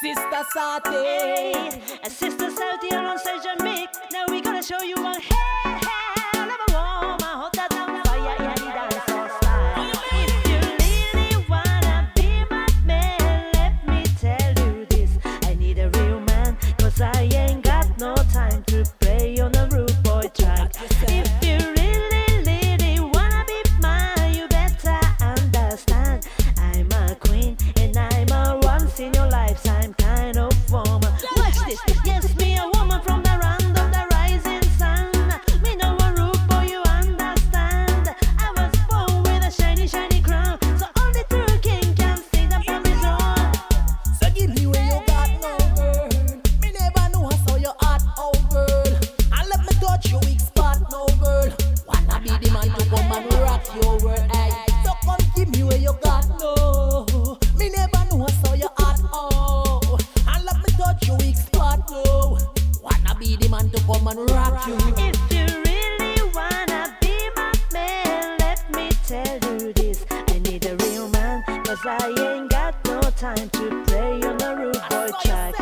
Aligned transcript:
Sister 0.00 0.44
Sauti. 0.54 0.94
Hey, 0.94 1.80
sister 2.08 2.37
be 63.18 63.36
the 63.36 63.48
man 63.48 63.68
to 63.70 63.80
come 63.82 64.06
and 64.06 64.30
rock 64.30 64.66
you. 64.66 64.76
If 64.96 65.18
you 65.32 65.46
really 65.64 66.32
wanna 66.32 66.96
be 67.00 67.16
my 67.34 67.52
man, 67.72 68.38
let 68.38 68.70
me 68.74 68.90
tell 69.06 69.38
you 69.60 69.72
this. 69.72 70.04
I 70.10 70.38
need 70.38 70.64
a 70.66 70.76
real 70.76 71.08
man, 71.08 71.42
cause 71.64 71.84
I 71.84 72.14
ain't 72.18 72.50
got 72.50 72.74
no 72.84 73.00
time 73.00 73.48
to 73.50 73.84
play 73.86 74.22
on 74.22 74.40
a 74.40 74.56
rude 74.56 74.82
boy 74.88 75.10
track. 75.22 75.54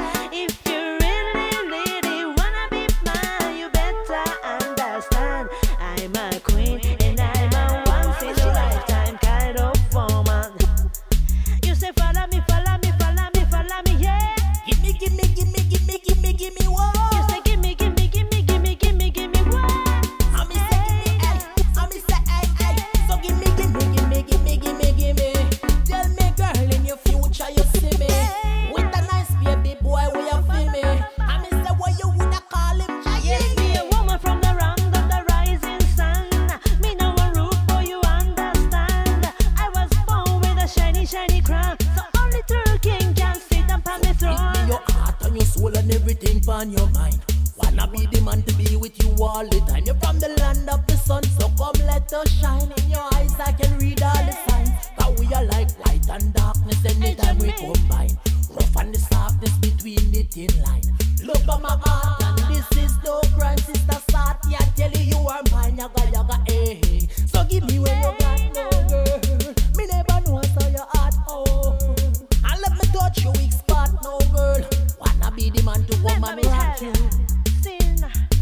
thing 46.40 46.54
on 46.54 46.70
your 46.70 46.86
mind. 46.88 47.18
Wanna 47.56 47.86
be 47.88 48.06
the 48.06 48.20
man 48.22 48.42
to 48.42 48.54
be 48.54 48.76
with 48.76 49.02
you 49.02 49.14
all 49.22 49.46
the 49.46 49.60
time. 49.60 49.84
You're 49.84 49.94
from 49.96 50.18
the 50.18 50.28
land 50.40 50.68
of 50.68 50.86
the 50.86 50.96
sun, 50.96 51.22
so 51.38 51.48
come 51.56 51.86
let 51.86 52.12
us 52.12 52.30
shine. 52.40 52.72
In 52.76 52.90
your 52.90 53.06
eyes, 53.14 53.34
I 53.38 53.52
can 53.52 53.78
read 53.78 54.02
all 54.02 54.24
the 54.24 54.36
signs. 54.48 54.70
Cause 54.98 55.18
we 55.18 55.26
are 55.34 55.44
like 55.44 55.68
light 55.86 56.08
and 56.10 56.32
darkness 56.34 56.84
anytime 56.84 57.38
we 57.38 57.52
combine. 57.52 58.18
Rough 58.50 58.76
and 58.76 58.94
the 58.94 58.98
softness 58.98 59.56
between 59.58 60.10
the 60.10 60.22
thin 60.24 60.62
line. 60.62 60.84
Look 61.22 61.48
at 61.48 61.60
my 61.60 61.78
heart, 61.82 62.22
and 62.22 62.54
this 62.54 62.70
is 62.72 62.92
no 63.04 63.20
crime, 63.36 63.58
sister. 63.58 64.05
I've. 76.44 76.78
Sin. 77.62 78.35